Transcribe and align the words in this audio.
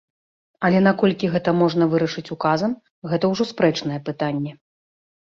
Але 0.67 0.79
наколькі 0.85 1.27
гэта 1.33 1.51
можна 1.59 1.83
вырашыць 1.91 2.23
указам, 2.35 2.73
гэта 3.11 3.25
ўжо 3.33 3.43
спрэчнае 3.51 3.99
пытанне. 4.09 4.51